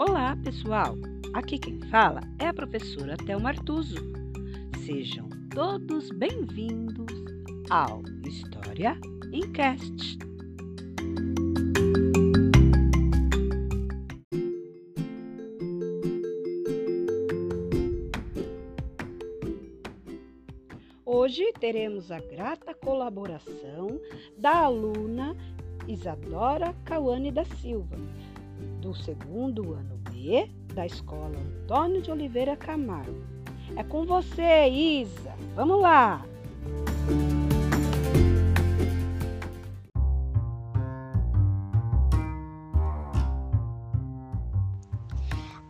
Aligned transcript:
Olá, 0.00 0.34
pessoal! 0.42 0.96
Aqui 1.34 1.58
quem 1.58 1.78
fala 1.90 2.22
é 2.38 2.46
a 2.46 2.54
professora 2.54 3.18
Thelma 3.18 3.50
Artuso. 3.50 3.96
Sejam 4.86 5.28
todos 5.54 6.08
bem-vindos 6.12 7.12
ao 7.68 8.00
História 8.26 8.96
em 9.30 9.42
Cast. 9.52 10.18
Hoje 21.04 21.52
teremos 21.60 22.10
a 22.10 22.20
grata 22.20 22.72
colaboração 22.72 24.00
da 24.38 24.60
aluna 24.60 25.36
Isadora 25.86 26.74
Cauane 26.86 27.30
da 27.30 27.44
Silva, 27.44 27.96
do 28.80 28.94
segundo 28.94 29.74
ano 29.74 29.98
B 30.10 30.50
da 30.74 30.86
Escola 30.86 31.38
Antônio 31.38 32.00
de 32.00 32.10
Oliveira 32.10 32.56
Camargo. 32.56 33.22
É 33.76 33.84
com 33.84 34.04
você, 34.04 34.68
Isa. 34.68 35.34
Vamos 35.54 35.80
lá! 35.80 36.24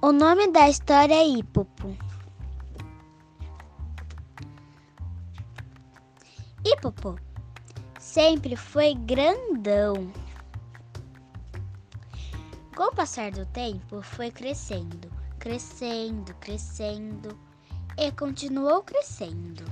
O 0.02 0.12
nome 0.12 0.50
da 0.50 0.69
história 0.69 1.14
é 1.14 1.27
Hípopo. 1.27 1.95
Hípopo 6.64 7.16
sempre 7.98 8.56
foi 8.56 8.95
grandão. 8.95 10.11
Com 12.76 12.84
o 12.84 12.94
passar 12.94 13.32
do 13.32 13.44
tempo, 13.46 14.00
foi 14.00 14.30
crescendo, 14.30 15.10
crescendo, 15.38 16.32
crescendo 16.40 17.36
e 17.98 18.12
continuou 18.12 18.82
crescendo. 18.82 19.64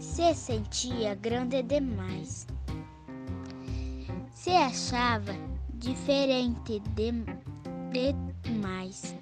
Se 0.00 0.34
sentia 0.34 1.14
grande 1.14 1.62
demais. 1.62 2.46
Se 4.32 4.50
achava 4.50 5.32
diferente 5.74 6.80
de, 6.80 7.12
demais. 8.42 9.14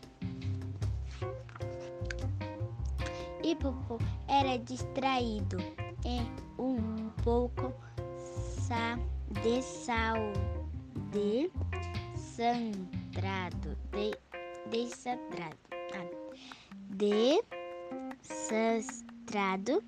Hippo 3.44 3.98
era 4.28 4.58
distraído 4.58 5.58
e 6.04 6.20
um 6.60 7.10
pouco 7.22 7.72
sa 8.66 8.98
de 9.42 9.62
saúde 9.62 10.61
desandrado, 11.12 12.88
de, 13.90 14.16
desandrado, 14.70 15.58
ah, 15.94 16.06
desastrado. 18.20 19.82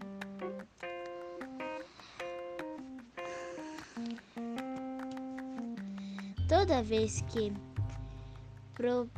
Toda 6.48 6.83
vez 6.83 7.22
que 7.22 7.52
pro, 8.75 9.08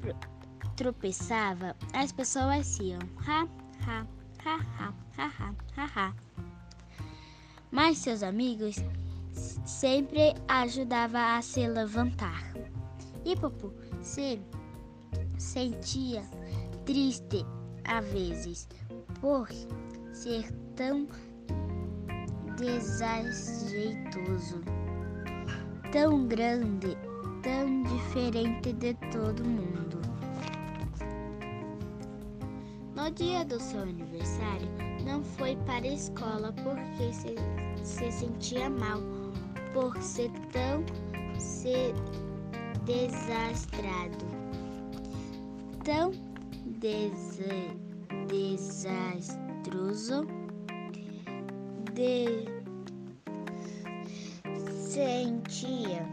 pro, 0.00 0.14
tropeçava, 0.76 1.74
as 1.94 2.12
pessoas 2.12 2.78
iam 2.78 3.00
ha, 3.26 3.48
ha, 3.86 4.06
ha, 4.44 4.56
ha, 4.78 4.94
ha, 5.16 5.32
ha, 5.38 5.54
ha, 5.76 5.86
ha. 5.96 6.14
Mas 7.70 7.98
seus 7.98 8.22
amigos 8.22 8.76
sempre 9.64 10.34
ajudava 10.48 11.36
a 11.36 11.42
se 11.42 11.66
levantar. 11.66 12.52
Hippopo 13.24 13.72
se 14.02 14.40
sentia 15.38 16.22
triste 16.84 17.46
a 17.84 18.00
vezes 18.00 18.68
por 19.20 19.48
ser 20.12 20.50
tão 20.74 21.06
desajeitoso, 22.58 24.60
tão 25.92 26.26
grande, 26.26 26.96
tão 27.42 27.82
diferente 27.82 28.72
de 28.72 28.94
todo 29.10 29.44
mundo. 29.44 30.00
No 32.94 33.10
dia 33.10 33.44
do 33.44 33.60
seu 33.60 33.82
aniversário, 33.82 34.68
não 35.04 35.22
foi 35.22 35.56
para 35.66 35.84
a 35.84 35.94
escola 35.94 36.52
porque 36.52 37.12
se, 37.12 37.34
se 37.82 38.12
sentia 38.12 38.70
mal 38.70 39.21
por 39.72 39.96
ser 40.02 40.30
tão 40.52 40.84
ser 41.38 41.94
desastrado, 42.84 44.26
tão 45.84 46.12
desa, 46.80 47.54
desastroso, 48.28 49.38
de, 51.94 52.44
sentia 54.66 56.06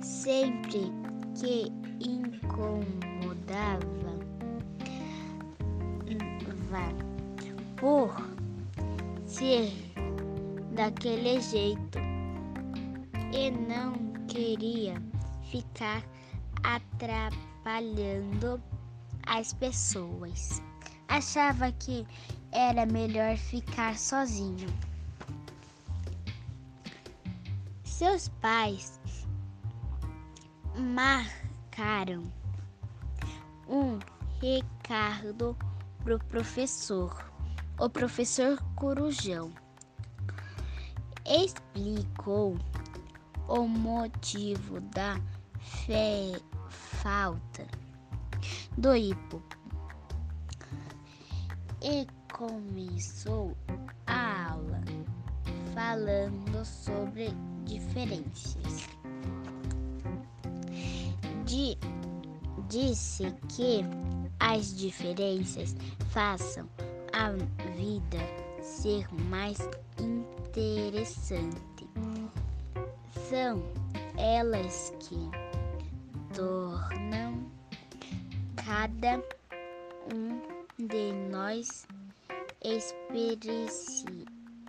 sempre 0.00 0.92
que 1.38 1.72
incomodava. 2.00 2.92
Por 7.76 8.14
ser 9.26 9.72
daquele 10.74 11.40
jeito 11.40 12.11
e 13.32 13.50
não 13.50 13.94
queria 14.28 15.02
ficar 15.50 16.02
atrapalhando 16.62 18.62
as 19.26 19.54
pessoas. 19.54 20.62
Achava 21.08 21.72
que 21.72 22.06
era 22.52 22.84
melhor 22.84 23.36
ficar 23.36 23.98
sozinho. 23.98 24.68
Seus 27.84 28.28
pais 28.28 29.00
marcaram 30.76 32.24
um 33.68 33.98
recado 34.40 35.56
pro 36.02 36.18
professor, 36.18 37.30
o 37.78 37.88
professor 37.88 38.60
Corujão. 38.74 39.52
Explicou 41.24 42.58
o 43.48 43.66
motivo 43.66 44.80
da 44.80 45.20
fé, 45.58 46.32
falta 46.68 47.66
do 48.78 48.94
hipo. 48.96 49.42
E 51.82 52.06
começou 52.32 53.56
a 54.06 54.50
aula 54.52 54.80
falando 55.74 56.64
sobre 56.64 57.30
diferenças. 57.64 58.88
De, 61.44 61.76
disse 62.68 63.34
que 63.48 63.84
as 64.38 64.74
diferenças 64.74 65.74
façam 66.10 66.68
a 67.12 67.30
vida 67.76 68.18
ser 68.62 69.06
mais 69.28 69.58
interessante 69.98 71.62
são 73.32 73.64
elas 74.18 74.92
que 75.00 75.30
tornam 76.34 77.50
cada 78.56 79.24
um 80.12 80.38
de 80.86 81.14
nós 81.30 81.86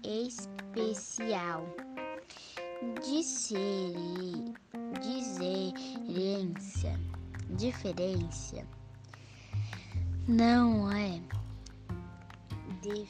especial. 0.06 1.65
Diferença, 5.01 6.98
diferença 7.50 8.66
não 10.25 10.89
é 10.89 11.21
de, 12.81 13.06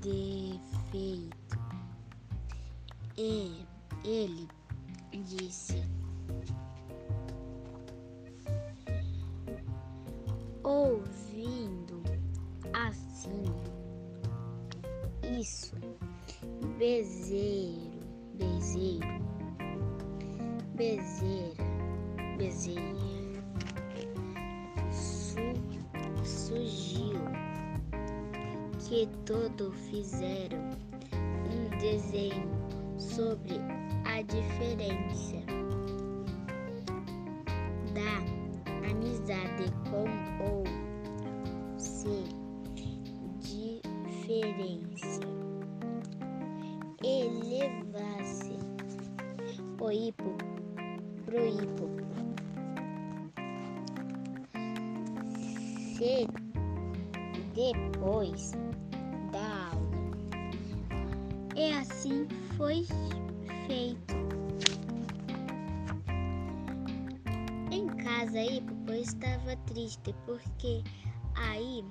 defeito. 0.00 1.58
E 3.18 3.66
ele 4.04 4.48
disse. 5.22 5.82
Ouvindo 10.62 12.02
assim, 12.72 13.44
isso, 15.38 15.74
bezeiro, 16.78 18.00
bezeiro, 18.34 19.06
bezeira, 20.74 21.64
bezeira, 22.36 23.44
su, 24.90 25.36
surgiu 26.24 27.20
que 28.88 29.06
todos 29.24 29.74
fizeram 29.88 30.58
um 31.50 31.78
desenho 31.78 32.48
sobre 32.98 33.75
diferença 34.26 35.36
da 37.94 38.90
amizade 38.90 39.70
com 39.90 40.06
ou 40.44 40.64
se 41.78 42.24
diferença. 43.40 45.20
Elevar-se 47.02 48.58
o 49.80 49.90
hipo 49.90 50.36
pro 51.24 51.46
hipo. 51.46 51.86
Se 55.94 56.26
depois 57.54 58.52
da 59.32 59.70
aula. 59.72 59.86
E 61.56 61.72
assim 61.72 62.26
foi 62.56 62.84
feito 63.66 64.14
em 67.70 67.86
casa 67.88 68.40
Hipo 68.40 68.92
estava 68.92 69.56
triste 69.66 70.14
porque 70.24 70.82
aí 71.34 71.84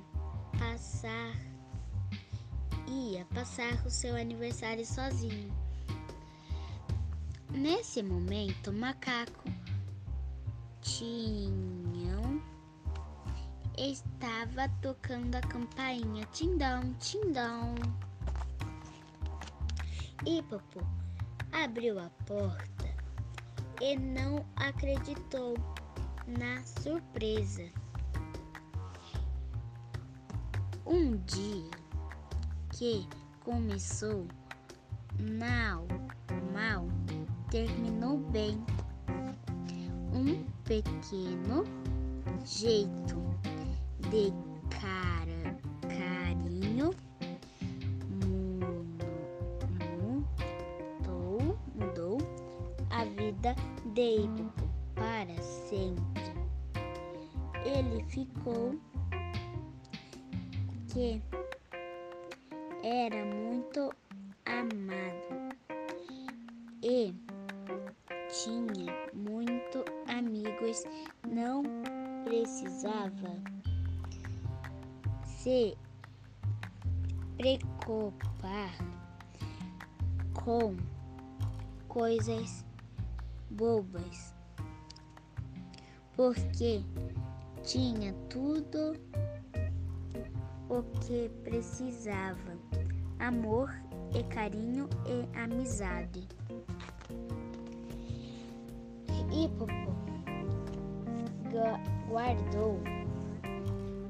passar 0.57 1.35
ia 2.87 3.25
passar 3.25 3.73
o 3.85 3.89
seu 3.89 4.15
aniversário 4.15 4.85
sozinho. 4.85 5.51
Nesse 7.51 8.03
momento, 8.03 8.69
o 8.69 8.73
macaco 8.73 9.43
Tinhão 10.81 12.41
estava 13.77 14.69
tocando 14.81 15.35
a 15.35 15.41
campainha 15.41 16.25
tindão, 16.31 16.93
tindão. 16.99 17.75
E 20.25 20.41
Popô 20.43 20.81
abriu 21.63 21.97
a 21.99 22.09
porta 22.25 22.85
e 23.81 23.97
não 23.97 24.45
acreditou 24.57 25.55
na 26.27 26.61
surpresa. 26.63 27.63
Um 30.85 31.17
dia 31.25 31.71
que 32.71 33.07
começou 33.43 34.27
mal, 35.39 35.87
mal, 36.53 36.87
terminou 37.49 38.17
bem. 38.17 38.63
Um 40.13 40.43
pequeno 40.63 41.63
jeito 42.43 43.15
de 44.09 44.31
cara, 44.69 45.14
vida 53.93 54.43
para 54.95 55.41
sempre. 55.41 56.23
Ele 57.65 58.03
ficou 58.05 58.75
que 60.87 61.21
era 62.83 63.25
muito 63.25 63.91
amado 64.45 65.55
e 66.81 67.13
tinha 68.29 68.93
muito 69.13 69.83
amigos, 70.07 70.83
não 71.27 71.63
precisava 72.23 73.35
se 75.25 75.77
preocupar 77.37 78.71
com 80.33 80.75
coisas 81.87 82.65
bobas, 83.55 84.33
porque 86.15 86.83
tinha 87.63 88.13
tudo 88.29 88.93
o 90.69 90.83
que 90.99 91.29
precisava: 91.43 92.57
amor 93.19 93.69
e 94.13 94.23
carinho 94.23 94.87
e 95.05 95.37
amizade. 95.37 96.27
Hippopo 99.31 99.93
guardou 102.07 102.79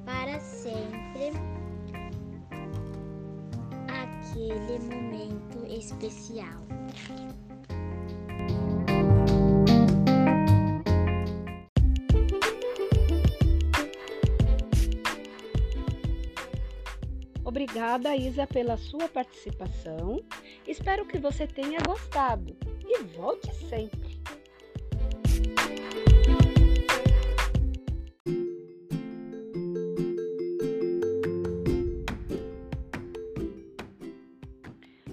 para 0.05 0.39
sempre 0.39 1.31
aquele 3.87 4.79
momento 4.79 5.65
especial. 5.67 6.61
Obrigada, 17.75 18.15
Isa, 18.15 18.47
pela 18.47 18.77
sua 18.77 19.09
participação. 19.09 20.23
Espero 20.65 21.05
que 21.05 21.17
você 21.17 21.45
tenha 21.45 21.77
gostado 21.85 22.55
e 22.87 23.03
volte 23.03 23.53
sempre. 23.53 24.17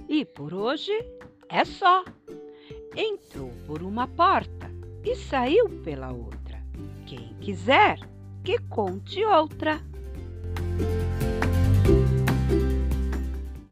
E 0.09 0.25
por 0.25 0.55
hoje 0.55 0.93
é 1.49 1.65
só. 1.65 2.05
Entrou 2.95 3.51
por 3.67 3.83
uma 3.83 4.07
porta 4.07 4.71
e 5.05 5.17
saiu 5.17 5.69
pela 5.83 6.13
outra. 6.13 6.63
Quem 7.09 7.35
quiser, 7.41 7.99
que 8.45 8.57
conte 8.69 9.25
outra. 9.25 9.83